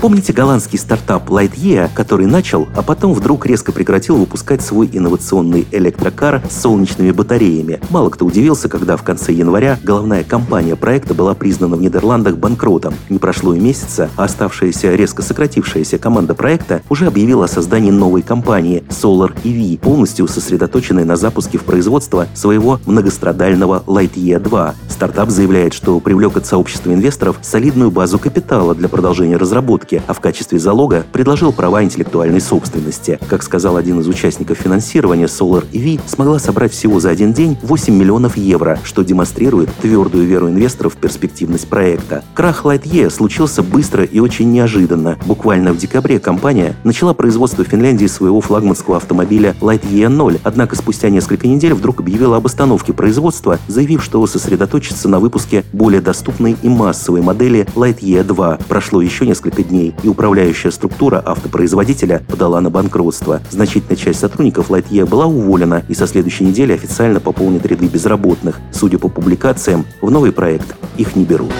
Помните 0.00 0.32
голландский 0.32 0.78
стартап 0.78 1.28
Lightyear, 1.28 1.90
который 1.92 2.26
начал, 2.26 2.68
а 2.76 2.82
потом 2.82 3.12
вдруг 3.14 3.46
резко 3.46 3.72
прекратил 3.72 4.16
выпускать 4.16 4.62
свой 4.62 4.88
инновационный 4.92 5.66
электрокар 5.72 6.40
с 6.48 6.62
солнечными 6.62 7.10
батареями? 7.10 7.80
Мало 7.90 8.08
кто 8.08 8.24
удивился, 8.24 8.68
когда 8.68 8.96
в 8.96 9.02
конце 9.02 9.32
января 9.32 9.76
головная 9.82 10.22
компания 10.22 10.76
проекта 10.76 11.14
была 11.14 11.34
признана 11.34 11.74
в 11.74 11.80
Нидерландах 11.80 12.36
банкротом. 12.36 12.94
Не 13.08 13.18
прошло 13.18 13.54
и 13.54 13.58
месяца, 13.58 14.08
а 14.16 14.24
оставшаяся 14.24 14.94
резко 14.94 15.22
сократившаяся 15.22 15.98
команда 15.98 16.34
проекта 16.34 16.80
уже 16.88 17.08
объявила 17.08 17.46
о 17.46 17.48
создании 17.48 17.90
новой 17.90 18.22
компании 18.22 18.84
Solar 18.90 19.34
EV, 19.42 19.80
полностью 19.80 20.28
сосредоточенной 20.28 21.04
на 21.04 21.16
запуске 21.16 21.58
в 21.58 21.64
производство 21.64 22.28
своего 22.34 22.78
многострадального 22.86 23.82
Lightyear 23.88 24.38
2. 24.38 24.74
Стартап 24.88 25.30
заявляет, 25.30 25.74
что 25.74 25.98
привлек 25.98 26.36
от 26.36 26.46
сообщества 26.46 26.94
инвесторов 26.94 27.38
солидную 27.42 27.90
базу 27.90 28.20
капитала 28.20 28.76
для 28.76 28.88
продолжения 28.88 29.36
разработки 29.36 29.87
разработки, 29.88 30.02
а 30.06 30.12
в 30.12 30.20
качестве 30.20 30.58
залога 30.58 31.04
предложил 31.12 31.52
права 31.52 31.82
интеллектуальной 31.82 32.40
собственности. 32.40 33.18
Как 33.28 33.42
сказал 33.42 33.76
один 33.76 34.00
из 34.00 34.08
участников 34.08 34.58
финансирования, 34.58 35.26
Solar 35.26 35.64
EV 35.72 36.00
смогла 36.06 36.38
собрать 36.38 36.72
всего 36.72 37.00
за 37.00 37.10
один 37.10 37.32
день 37.32 37.56
8 37.62 37.94
миллионов 37.94 38.36
евро, 38.36 38.78
что 38.84 39.02
демонстрирует 39.02 39.70
твердую 39.80 40.26
веру 40.26 40.48
инвесторов 40.48 40.94
в 40.94 40.96
перспективность 40.96 41.68
проекта. 41.68 42.22
Крах 42.34 42.64
Lightyear 42.64 43.10
случился 43.10 43.62
быстро 43.62 44.04
и 44.04 44.20
очень 44.20 44.50
неожиданно. 44.52 45.18
Буквально 45.26 45.72
в 45.72 45.78
декабре 45.78 46.18
компания 46.18 46.76
начала 46.84 47.14
производство 47.14 47.64
в 47.64 47.68
Финляндии 47.68 48.06
своего 48.06 48.40
флагманского 48.40 48.96
автомобиля 48.96 49.54
Lightyear 49.60 50.08
0, 50.08 50.38
однако 50.44 50.76
спустя 50.76 51.10
несколько 51.10 51.46
недель 51.46 51.74
вдруг 51.74 52.00
объявила 52.00 52.36
об 52.36 52.46
остановке 52.46 52.92
производства, 52.92 53.58
заявив, 53.68 54.02
что 54.02 54.26
сосредоточится 54.26 55.08
на 55.08 55.18
выпуске 55.20 55.64
более 55.72 56.00
доступной 56.00 56.56
и 56.62 56.68
массовой 56.68 57.22
модели 57.22 57.66
Lightyear 57.74 58.24
2. 58.24 58.58
Прошло 58.68 59.00
еще 59.00 59.26
несколько 59.26 59.62
дней 59.62 59.77
дней, 59.78 59.94
и 60.02 60.08
управляющая 60.08 60.70
структура 60.70 61.22
автопроизводителя 61.24 62.22
подала 62.28 62.60
на 62.60 62.70
банкротство. 62.70 63.40
Значительная 63.50 63.96
часть 63.96 64.20
сотрудников 64.20 64.70
Lightyear 64.70 65.06
была 65.06 65.26
уволена 65.26 65.84
и 65.88 65.94
со 65.94 66.06
следующей 66.06 66.44
недели 66.44 66.72
официально 66.72 67.20
пополнит 67.20 67.64
ряды 67.66 67.86
безработных. 67.86 68.60
Судя 68.72 68.98
по 68.98 69.08
публикациям, 69.08 69.86
в 70.00 70.10
новый 70.10 70.32
проект 70.32 70.74
их 70.96 71.14
не 71.16 71.24
берут. 71.24 71.52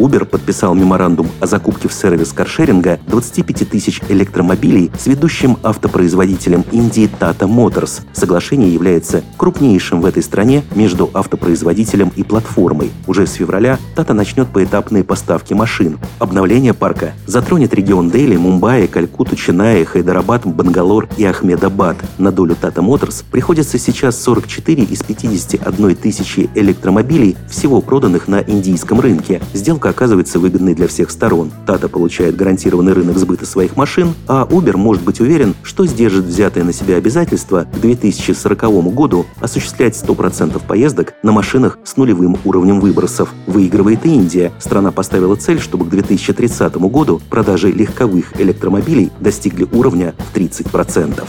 Uber 0.00 0.24
подписал 0.24 0.74
меморандум 0.74 1.28
о 1.40 1.46
закупке 1.46 1.86
в 1.86 1.92
сервис 1.92 2.32
каршеринга 2.32 2.98
25 3.08 3.68
тысяч 3.68 4.00
электромобилей 4.08 4.90
с 4.98 5.06
ведущим 5.06 5.58
автопроизводителем 5.62 6.64
Индии 6.72 7.10
Tata 7.20 7.46
Motors. 7.46 8.00
Соглашение 8.14 8.72
является 8.72 9.22
крупнейшим 9.36 10.00
в 10.00 10.06
этой 10.06 10.22
стране 10.22 10.62
между 10.74 11.10
автопроизводителем 11.12 12.12
и 12.16 12.22
платформой. 12.22 12.90
Уже 13.06 13.26
с 13.26 13.34
февраля 13.34 13.78
Tata 13.94 14.14
начнет 14.14 14.48
поэтапные 14.48 15.04
поставки 15.04 15.52
машин. 15.52 15.98
Обновление 16.18 16.72
парка 16.72 17.12
затронет 17.26 17.74
регион 17.74 18.08
Дели, 18.08 18.36
Мумбаи, 18.36 18.86
Калькуту, 18.86 19.36
Ченай, 19.36 19.84
Хайдарабад, 19.84 20.46
Бангалор 20.46 21.10
и 21.18 21.26
Ахмедабад. 21.26 21.98
На 22.16 22.32
долю 22.32 22.56
Tata 22.58 22.82
Motors 22.82 23.22
приходится 23.30 23.78
сейчас 23.78 24.18
44 24.22 24.82
из 24.82 25.02
51 25.02 25.94
тысячи 25.96 26.48
электромобилей, 26.54 27.36
всего 27.50 27.82
проданных 27.82 28.28
на 28.28 28.40
индийском 28.40 28.98
рынке. 29.00 29.42
Сделка 29.52 29.89
оказывается 29.90 30.38
выгодной 30.38 30.74
для 30.74 30.88
всех 30.88 31.10
сторон. 31.10 31.50
Тата 31.66 31.88
получает 31.88 32.36
гарантированный 32.36 32.92
рынок 32.92 33.18
сбыта 33.18 33.46
своих 33.46 33.76
машин, 33.76 34.14
а 34.26 34.46
Uber 34.48 34.76
может 34.76 35.02
быть 35.02 35.20
уверен, 35.20 35.54
что 35.62 35.86
сдержит 35.86 36.24
взятое 36.24 36.64
на 36.64 36.72
себя 36.72 36.96
обязательство 36.96 37.66
к 37.72 37.80
2040 37.80 38.62
году 38.94 39.26
осуществлять 39.40 39.94
100% 39.94 40.60
поездок 40.66 41.14
на 41.22 41.32
машинах 41.32 41.78
с 41.84 41.96
нулевым 41.96 42.38
уровнем 42.44 42.80
выбросов. 42.80 43.34
Выигрывает 43.46 44.06
и 44.06 44.14
Индия. 44.14 44.52
Страна 44.58 44.92
поставила 44.92 45.36
цель, 45.36 45.60
чтобы 45.60 45.84
к 45.84 45.90
2030 45.90 46.76
году 46.76 47.20
продажи 47.28 47.70
легковых 47.70 48.40
электромобилей 48.40 49.10
достигли 49.20 49.66
уровня 49.70 50.14
в 50.32 50.36
30%. 50.36 51.24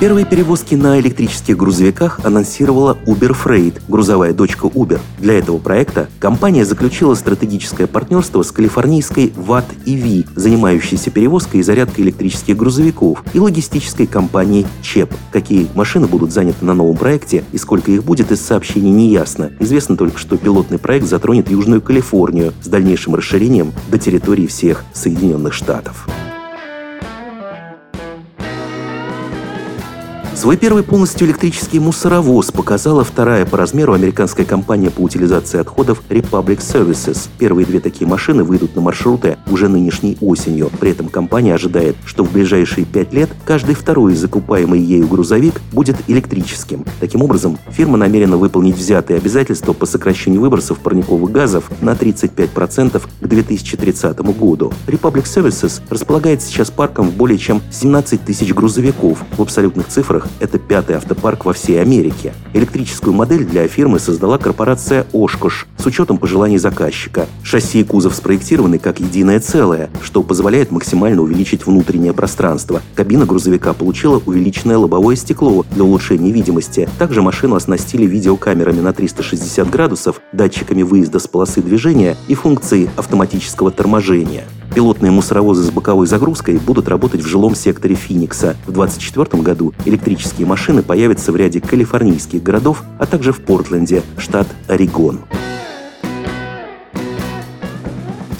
Первые 0.00 0.24
перевозки 0.24 0.76
на 0.76 1.00
электрических 1.00 1.56
грузовиках 1.56 2.20
анонсировала 2.22 2.96
Uber 3.04 3.36
Freight, 3.36 3.82
грузовая 3.88 4.32
дочка 4.32 4.66
Uber. 4.68 5.00
Для 5.18 5.34
этого 5.34 5.58
проекта 5.58 6.08
компания 6.20 6.64
заключила 6.64 7.16
стратегическое 7.16 7.88
партнерство 7.88 8.44
с 8.44 8.52
калифорнийской 8.52 9.32
Watt 9.34 9.64
EV, 9.86 10.28
занимающейся 10.36 11.10
перевозкой 11.10 11.60
и 11.60 11.62
зарядкой 11.64 12.04
электрических 12.04 12.56
грузовиков, 12.56 13.24
и 13.32 13.40
логистической 13.40 14.06
компанией 14.06 14.68
ЧЕП. 14.82 15.12
Какие 15.32 15.66
машины 15.74 16.06
будут 16.06 16.32
заняты 16.32 16.64
на 16.64 16.74
новом 16.74 16.96
проекте 16.96 17.42
и 17.50 17.58
сколько 17.58 17.90
их 17.90 18.04
будет, 18.04 18.30
из 18.30 18.40
сообщений 18.40 18.92
не 18.92 19.10
ясно. 19.10 19.50
Известно 19.58 19.96
только, 19.96 20.18
что 20.18 20.36
пилотный 20.36 20.78
проект 20.78 21.08
затронет 21.08 21.50
Южную 21.50 21.82
Калифорнию 21.82 22.52
с 22.62 22.68
дальнейшим 22.68 23.16
расширением 23.16 23.72
до 23.90 23.98
территории 23.98 24.46
всех 24.46 24.84
Соединенных 24.92 25.54
Штатов. 25.54 26.06
Свой 30.38 30.56
первый 30.56 30.84
полностью 30.84 31.26
электрический 31.26 31.80
мусоровоз 31.80 32.52
показала 32.52 33.02
вторая 33.02 33.44
по 33.44 33.56
размеру 33.56 33.92
американская 33.92 34.46
компания 34.46 34.88
по 34.88 35.00
утилизации 35.00 35.58
отходов 35.58 36.00
Republic 36.08 36.58
Services. 36.58 37.28
Первые 37.40 37.66
две 37.66 37.80
такие 37.80 38.06
машины 38.06 38.44
выйдут 38.44 38.76
на 38.76 38.80
маршруты 38.80 39.36
уже 39.50 39.66
нынешней 39.66 40.16
осенью. 40.20 40.70
При 40.78 40.92
этом 40.92 41.08
компания 41.08 41.56
ожидает, 41.56 41.96
что 42.04 42.22
в 42.22 42.30
ближайшие 42.30 42.86
пять 42.86 43.12
лет 43.12 43.30
каждый 43.44 43.74
второй 43.74 44.14
закупаемый 44.14 44.80
ею 44.80 45.08
грузовик 45.08 45.60
будет 45.72 45.96
электрическим. 46.06 46.84
Таким 47.00 47.22
образом, 47.22 47.58
фирма 47.70 47.96
намерена 47.96 48.36
выполнить 48.36 48.76
взятые 48.76 49.16
обязательства 49.16 49.72
по 49.72 49.86
сокращению 49.86 50.40
выбросов 50.40 50.78
парниковых 50.78 51.32
газов 51.32 51.68
на 51.80 51.94
35% 51.94 53.02
к 53.20 53.26
2030 53.26 54.18
году. 54.38 54.72
Republic 54.86 55.24
Services 55.24 55.82
располагает 55.90 56.42
сейчас 56.42 56.70
парком 56.70 57.08
в 57.10 57.14
более 57.14 57.38
чем 57.38 57.60
17 57.72 58.24
тысяч 58.24 58.54
грузовиков. 58.54 59.18
В 59.36 59.42
абсолютных 59.42 59.88
цифрах 59.88 60.27
это 60.40 60.58
пятый 60.58 60.96
автопарк 60.96 61.44
во 61.44 61.52
всей 61.52 61.80
Америке. 61.80 62.34
Электрическую 62.54 63.14
модель 63.14 63.44
для 63.44 63.66
фирмы 63.68 63.98
создала 63.98 64.38
корпорация 64.38 65.06
Oshkosh 65.12 65.66
с 65.76 65.86
учетом 65.86 66.18
пожеланий 66.18 66.58
заказчика. 66.58 67.26
Шасси 67.42 67.80
и 67.80 67.84
кузов 67.84 68.14
спроектированы 68.14 68.78
как 68.78 69.00
единое 69.00 69.40
целое, 69.40 69.90
что 70.02 70.22
позволяет 70.22 70.70
максимально 70.70 71.22
увеличить 71.22 71.66
внутреннее 71.66 72.12
пространство. 72.12 72.82
Кабина 72.94 73.26
грузовика 73.26 73.72
получила 73.72 74.20
увеличенное 74.24 74.78
лобовое 74.78 75.16
стекло 75.16 75.64
для 75.72 75.84
улучшения 75.84 76.30
видимости. 76.30 76.88
Также 76.98 77.22
машину 77.22 77.54
оснастили 77.54 78.06
видеокамерами 78.06 78.80
на 78.80 78.92
360 78.92 79.70
градусов, 79.70 80.20
датчиками 80.32 80.82
выезда 80.82 81.18
с 81.18 81.26
полосы 81.26 81.62
движения 81.62 82.16
и 82.28 82.34
функцией 82.34 82.90
автоматического 82.96 83.70
торможения. 83.70 84.44
Пилотные 84.74 85.10
мусоровозы 85.10 85.62
с 85.62 85.70
боковой 85.70 86.06
загрузкой 86.06 86.58
будут 86.58 86.88
работать 86.88 87.22
в 87.22 87.26
жилом 87.26 87.54
секторе 87.54 87.94
Финикса. 87.94 88.56
В 88.66 88.72
2024 88.72 89.42
году 89.42 89.74
электрические 89.84 90.46
машины 90.46 90.82
появятся 90.82 91.32
в 91.32 91.36
ряде 91.36 91.60
калифорнийских 91.60 92.42
городов, 92.42 92.82
а 92.98 93.06
также 93.06 93.32
в 93.32 93.40
Портленде, 93.40 94.02
штат 94.18 94.46
Орегон. 94.68 95.20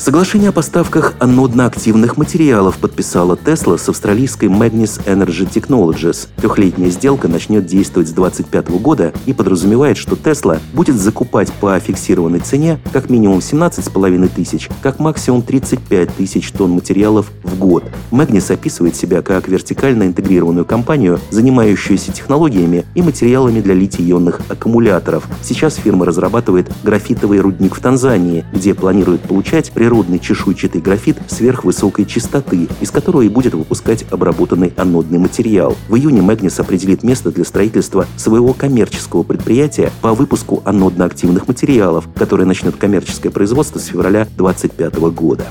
Соглашение 0.09 0.49
о 0.49 0.53
поставках 0.53 1.13
анодно-активных 1.19 2.17
материалов 2.17 2.79
подписала 2.79 3.37
Tesla 3.37 3.77
с 3.77 3.91
австралийской 3.91 4.49
Magnus 4.49 5.05
Energy 5.05 5.47
Technologies. 5.47 6.29
Трехлетняя 6.37 6.89
сделка 6.89 7.29
начнет 7.29 7.67
действовать 7.67 8.09
с 8.09 8.13
2025 8.13 8.71
года 8.81 9.13
и 9.27 9.35
подразумевает, 9.35 9.99
что 9.99 10.17
Tesla 10.17 10.61
будет 10.73 10.97
закупать 10.97 11.53
по 11.53 11.79
фиксированной 11.79 12.41
цене 12.41 12.81
как 12.91 13.11
минимум 13.11 13.41
17,5 13.41 14.31
тысяч, 14.35 14.71
как 14.81 14.99
максимум 14.99 15.43
35 15.43 16.17
тысяч 16.17 16.53
тонн 16.53 16.71
материалов 16.71 17.31
в 17.43 17.59
год. 17.59 17.85
Magnus 18.11 18.51
описывает 18.51 18.97
себя 18.97 19.21
как 19.21 19.47
вертикально 19.47 20.05
интегрированную 20.05 20.65
компанию, 20.65 21.21
занимающуюся 21.29 22.13
технологиями 22.13 22.87
и 22.95 23.03
материалами 23.03 23.61
для 23.61 23.75
литий-ионных 23.75 24.41
аккумуляторов. 24.49 25.25
Сейчас 25.43 25.75
фирма 25.75 26.07
разрабатывает 26.07 26.73
графитовый 26.83 27.41
рудник 27.41 27.75
в 27.75 27.81
Танзании, 27.81 28.47
где 28.55 28.73
планирует 28.73 29.21
получать 29.21 29.71
природный 29.71 29.98
природный 29.99 30.21
чешуйчатый 30.21 30.81
графит 30.81 31.17
сверхвысокой 31.27 32.05
чистоты, 32.05 32.69
из 32.81 32.93
которого 32.93 33.23
и 33.23 33.29
будет 33.29 33.55
выпускать 33.55 34.05
обработанный 34.13 34.73
анодный 34.77 35.19
материал. 35.19 35.77
В 35.89 35.97
июне 35.97 36.23
Магнис 36.23 36.61
определит 36.61 37.03
место 37.03 37.33
для 37.33 37.45
строительства 37.45 38.07
своего 38.17 38.53
коммерческого 38.53 39.25
предприятия 39.25 39.91
по 40.01 40.15
выпуску 40.15 40.63
анодно-активных 40.65 41.49
материалов, 41.49 42.05
которое 42.15 42.45
начнет 42.45 42.77
коммерческое 42.77 43.33
производство 43.33 43.81
с 43.81 43.87
февраля 43.87 44.29
2025 44.37 44.95
года. 45.11 45.47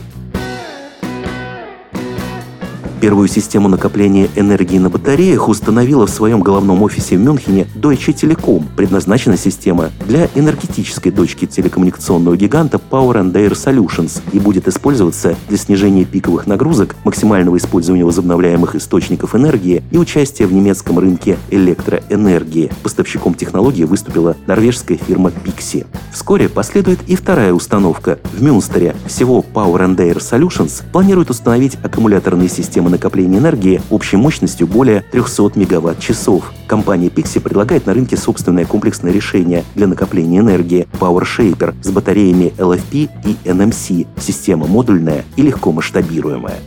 Первую 3.00 3.28
систему 3.28 3.68
накопления 3.68 4.28
энергии 4.36 4.80
на 4.80 4.90
батареях 4.90 5.50
установила 5.50 6.08
в 6.08 6.10
своем 6.10 6.42
головном 6.42 6.82
офисе 6.82 7.16
в 7.16 7.20
Мюнхене 7.20 7.68
Deutsche 7.76 8.12
Telekom. 8.12 8.64
Предназначена 8.76 9.38
система 9.38 9.92
для 10.08 10.28
энергетической 10.34 11.12
дочки 11.12 11.46
телекоммуникационного 11.46 12.36
гиганта 12.36 12.82
Power 12.90 13.22
and 13.22 13.34
Air 13.34 13.52
Solutions 13.52 14.24
и 14.32 14.40
будет 14.40 14.68
использоваться 14.68 15.36
для 15.48 15.58
снижения 15.60 16.06
пиковых 16.06 16.48
нагрузок, 16.48 16.96
максимального 17.04 17.58
использования 17.58 18.04
возобновляемых 18.04 18.76
источников 18.76 19.36
энергии 19.36 19.84
и 19.92 19.98
участия 20.00 20.48
в 20.48 20.54
немецком 20.54 20.98
рынке 20.98 21.38
электроэнергии. 21.52 22.72
Поставщиком 22.82 23.36
технологии 23.36 23.84
выступила 23.84 24.36
норвежская 24.48 24.98
фирма 24.98 25.32
Pixie. 25.46 25.86
Вскоре 26.12 26.50
последует 26.50 27.00
и 27.06 27.16
вторая 27.16 27.54
установка. 27.54 28.18
В 28.34 28.42
Мюнстере 28.42 28.96
всего 29.06 29.46
Power 29.54 29.86
and 29.86 29.98
Air 29.98 30.18
Solutions 30.18 30.82
планирует 30.92 31.30
установить 31.30 31.78
аккумуляторные 31.84 32.50
системы 32.50 32.87
системы 32.88 32.90
накопления 32.90 33.38
энергии 33.38 33.82
общей 33.90 34.18
мощностью 34.18 34.68
более 34.68 35.04
300 35.12 35.52
мегаватт-часов. 35.56 36.52
Компания 36.68 37.08
Pixie 37.08 37.40
предлагает 37.40 37.86
на 37.86 37.94
рынке 37.94 38.18
собственное 38.18 38.66
комплексное 38.66 39.12
решение 39.12 39.64
для 39.76 39.88
накопления 39.88 40.40
энергии 40.40 40.88
Power 41.00 41.24
Shaper 41.24 41.76
с 41.84 41.90
батареями 41.90 42.54
LFP 42.58 43.10
и 43.26 43.38
NMC. 43.48 44.08
Система 44.20 44.68
модульная 44.68 45.24
и 45.36 45.42
легко 45.42 45.72
масштабируемая. 45.72 46.60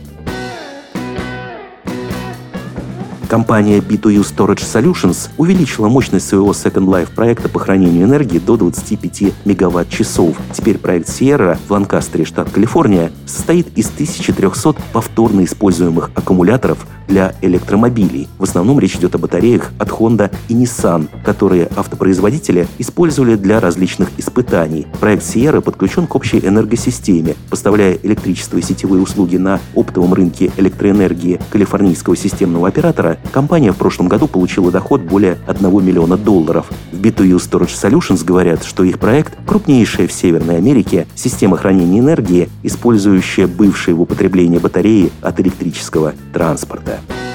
Компания 3.31 3.79
B2U 3.79 4.23
Storage 4.23 4.57
Solutions 4.57 5.29
увеличила 5.37 5.87
мощность 5.87 6.27
своего 6.27 6.51
Second 6.51 6.87
Life 6.87 7.15
проекта 7.15 7.47
по 7.47 7.59
хранению 7.59 8.05
энергии 8.05 8.39
до 8.39 8.57
25 8.57 9.45
мегаватт-часов. 9.45 10.35
Теперь 10.51 10.77
проект 10.77 11.07
Sierra 11.07 11.57
в 11.65 11.71
Ланкастере, 11.71 12.25
штат 12.25 12.49
Калифорния, 12.49 13.09
состоит 13.25 13.69
из 13.77 13.87
1300 13.87 14.75
повторно 14.91 15.45
используемых 15.45 16.11
аккумуляторов 16.13 16.85
для 17.11 17.33
электромобилей. 17.41 18.29
В 18.39 18.43
основном 18.43 18.79
речь 18.79 18.95
идет 18.95 19.15
о 19.15 19.17
батареях 19.17 19.71
от 19.77 19.89
Honda 19.89 20.31
и 20.47 20.53
Nissan, 20.53 21.09
которые 21.25 21.67
автопроизводители 21.75 22.67
использовали 22.79 23.35
для 23.35 23.59
различных 23.59 24.09
испытаний. 24.17 24.87
Проект 25.01 25.23
Sierra 25.23 25.59
подключен 25.59 26.07
к 26.07 26.15
общей 26.15 26.39
энергосистеме, 26.39 27.35
поставляя 27.49 27.97
электричество 28.01 28.57
и 28.57 28.61
сетевые 28.61 29.01
услуги 29.01 29.35
на 29.35 29.59
оптовом 29.75 30.13
рынке 30.13 30.51
электроэнергии 30.55 31.41
калифорнийского 31.49 32.15
системного 32.15 32.69
оператора. 32.69 33.17
Компания 33.33 33.73
в 33.73 33.77
прошлом 33.77 34.07
году 34.07 34.27
получила 34.27 34.71
доход 34.71 35.01
более 35.01 35.37
1 35.47 35.85
миллиона 35.85 36.15
долларов. 36.15 36.67
В 36.93 37.01
B2U 37.01 37.37
Storage 37.37 37.75
Solutions 37.75 38.23
говорят, 38.23 38.63
что 38.63 38.85
их 38.85 38.99
проект– 38.99 39.33
крупнейшая 39.45 40.07
в 40.07 40.13
Северной 40.13 40.57
Америке 40.57 41.07
система 41.15 41.57
хранения 41.57 41.99
энергии, 41.99 42.47
использующая 42.63 43.47
бывшие 43.47 43.95
в 43.95 44.01
употреблении 44.01 44.59
батареи 44.59 45.11
от 45.21 45.41
электрического 45.41 46.13
транспорта. 46.31 47.00
time. 47.07 47.30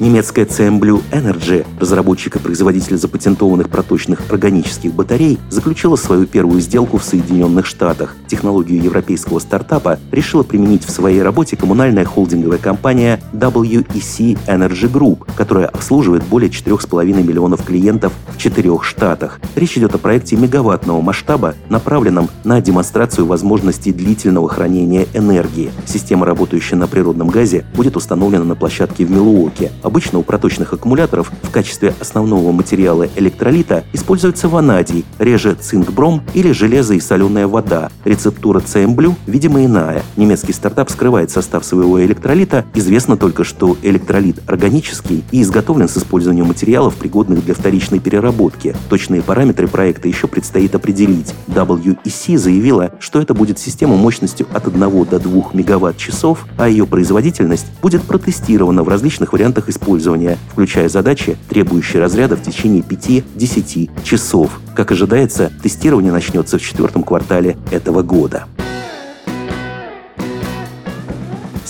Немецкая 0.00 0.44
CM 0.44 0.78
Blue 0.78 1.02
Energy, 1.10 1.66
разработчик 1.80 2.36
и 2.36 2.38
производитель 2.38 2.96
запатентованных 2.96 3.68
проточных 3.68 4.30
органических 4.30 4.94
батарей, 4.94 5.40
заключила 5.50 5.96
свою 5.96 6.26
первую 6.26 6.60
сделку 6.60 6.98
в 6.98 7.04
Соединенных 7.04 7.66
Штатах. 7.66 8.14
Технологию 8.28 8.80
европейского 8.80 9.40
стартапа 9.40 9.98
решила 10.12 10.44
применить 10.44 10.84
в 10.84 10.90
своей 10.90 11.20
работе 11.20 11.56
коммунальная 11.56 12.04
холдинговая 12.04 12.58
компания 12.58 13.20
WEC 13.32 14.38
Energy 14.46 14.88
Group, 14.88 15.28
которая 15.34 15.66
обслуживает 15.66 16.22
более 16.22 16.48
4,5 16.48 17.04
миллионов 17.20 17.64
клиентов 17.64 18.12
в 18.28 18.38
четырех 18.38 18.84
штатах. 18.84 19.40
Речь 19.56 19.76
идет 19.78 19.96
о 19.96 19.98
проекте 19.98 20.36
мегаваттного 20.36 21.00
масштаба, 21.00 21.54
направленном 21.70 22.28
на 22.44 22.60
демонстрацию 22.60 23.26
возможностей 23.26 23.92
длительного 23.92 24.48
хранения 24.48 25.06
энергии. 25.12 25.72
Система, 25.86 26.24
работающая 26.24 26.76
на 26.76 26.86
природном 26.86 27.30
газе, 27.30 27.64
будет 27.74 27.96
установлена 27.96 28.44
на 28.44 28.54
площадке 28.54 29.04
в 29.04 29.10
Милуоке, 29.10 29.72
Обычно 29.88 30.18
у 30.18 30.22
проточных 30.22 30.74
аккумуляторов 30.74 31.32
в 31.42 31.50
качестве 31.50 31.94
основного 31.98 32.52
материала 32.52 33.08
электролита 33.16 33.84
используется 33.94 34.46
ванадий, 34.46 35.06
реже 35.18 35.56
цинк-бром 35.58 36.22
или 36.34 36.52
железо 36.52 36.92
и 36.92 37.00
соленая 37.00 37.46
вода. 37.46 37.90
Рецептура 38.04 38.60
CM 38.60 39.14
видимо, 39.26 39.64
иная. 39.64 40.02
Немецкий 40.18 40.52
стартап 40.52 40.90
скрывает 40.90 41.30
состав 41.30 41.64
своего 41.64 42.04
электролита. 42.04 42.66
Известно 42.74 43.16
только, 43.16 43.44
что 43.44 43.78
электролит 43.80 44.42
органический 44.46 45.24
и 45.32 45.40
изготовлен 45.40 45.88
с 45.88 45.96
использованием 45.96 46.48
материалов, 46.48 46.94
пригодных 46.96 47.42
для 47.42 47.54
вторичной 47.54 47.98
переработки. 47.98 48.76
Точные 48.90 49.22
параметры 49.22 49.68
проекта 49.68 50.06
еще 50.06 50.26
предстоит 50.26 50.74
определить. 50.74 51.32
WEC 51.46 52.36
заявила, 52.36 52.92
что 52.98 53.22
это 53.22 53.32
будет 53.32 53.58
система 53.58 53.96
мощностью 53.96 54.48
от 54.52 54.66
1 54.66 54.80
до 55.06 55.18
2 55.18 55.44
мегаватт-часов, 55.54 56.44
а 56.58 56.68
ее 56.68 56.86
производительность 56.86 57.68
будет 57.80 58.02
протестирована 58.02 58.82
в 58.82 58.88
различных 58.90 59.32
вариантах 59.32 59.64
использования 59.64 59.77
использования, 59.78 60.38
включая 60.50 60.88
задачи, 60.88 61.36
требующие 61.48 62.02
разряда 62.02 62.36
в 62.36 62.42
течение 62.42 62.82
5-10 62.82 63.90
часов. 64.04 64.60
Как 64.74 64.92
ожидается, 64.92 65.52
тестирование 65.62 66.12
начнется 66.12 66.58
в 66.58 66.62
четвертом 66.62 67.02
квартале 67.02 67.56
этого 67.70 68.02
года. 68.02 68.44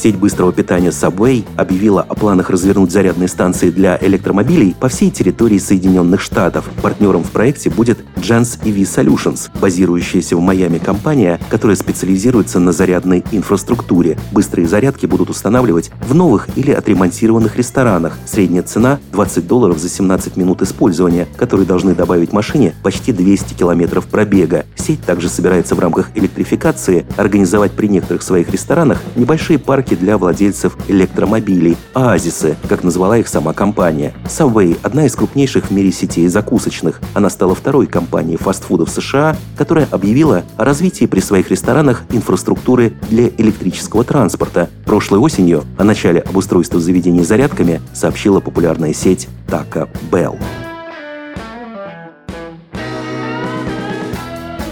Сеть 0.00 0.15
быстрого 0.17 0.53
питания 0.53 0.91
Subway 0.91 1.45
объявила 1.56 2.03
о 2.03 2.15
планах 2.15 2.50
развернуть 2.50 2.93
зарядные 2.93 3.27
станции 3.27 3.71
для 3.71 3.99
электромобилей 4.00 4.77
по 4.79 4.89
всей 4.89 5.11
территории 5.11 5.59
Соединенных 5.59 6.21
Штатов. 6.21 6.71
Партнером 6.83 7.25
в 7.25 7.33
проекте 7.33 7.69
будет 7.69 7.99
Jans 8.15 8.62
EV 8.62 8.83
Solutions, 8.83 9.50
базирующаяся 9.61 10.37
в 10.37 10.41
Майами 10.41 10.79
компания, 10.79 11.41
которая 11.50 11.77
специализируется 11.77 12.61
на 12.61 12.71
зарядной 12.71 13.25
инфраструктуре. 13.33 14.17
Быстрые 14.31 14.69
зарядки 14.69 15.06
будут 15.06 15.31
устанавливать 15.31 15.91
в 16.09 16.15
новых 16.15 16.47
или 16.55 16.71
отремонтированных 16.71 17.56
ресторанах. 17.56 18.17
Средняя 18.25 18.62
цена 18.62 19.00
20 19.11 19.49
долларов 19.49 19.79
за 19.79 19.89
17 19.89 20.37
минут 20.37 20.62
использования, 20.62 21.27
которые 21.37 21.67
должны 21.67 21.97
добавить 21.97 22.33
машине 22.33 22.73
почти 22.85 23.12
200 23.12 23.55
километров 23.55 24.06
пробега. 24.06 24.65
Сеть 24.77 25.03
также 25.05 25.29
собирается 25.29 25.75
в 25.75 25.81
рамках 25.81 26.11
электрификации 26.15 27.05
организовать 27.17 27.73
при 27.73 27.89
некоторых 27.89 28.23
своих 28.23 28.50
ресторанах 28.50 29.03
небольшие 29.17 29.59
парки 29.59 29.88
марки 29.88 29.94
для 29.94 30.19
владельцев 30.19 30.76
электромобилей– 30.88 31.76
«Оазисы», 31.94 32.56
как 32.69 32.85
назвала 32.85 33.19
их 33.19 33.29
сама 33.29 33.52
компания. 33.52 34.12
Subway– 34.26 34.79
одна 34.82 35.06
из 35.06 35.14
крупнейших 35.14 35.67
в 35.67 35.70
мире 35.70 35.93
сетей 35.93 36.29
закусочных. 36.29 37.00
Она 37.14 37.31
стала 37.31 37.55
второй 37.55 37.87
компанией 37.87 38.37
фастфудов 38.37 38.90
США, 38.90 39.37
которая 39.56 39.88
объявила 39.90 40.44
о 40.56 40.64
развитии 40.64 41.06
при 41.06 41.20
своих 41.20 41.50
ресторанах 41.50 42.02
инфраструктуры 42.11 42.93
для 43.08 43.29
электрического 43.29 44.05
транспорта. 44.05 44.69
Прошлой 44.85 45.20
осенью 45.20 45.64
о 45.79 45.85
начале 45.85 46.20
обустройства 46.20 46.81
заведений 46.81 47.25
зарядками 47.25 47.81
сообщила 47.94 48.40
популярная 48.40 48.93
сеть 48.93 49.29
Taco 49.46 49.88
Bell. 50.11 50.38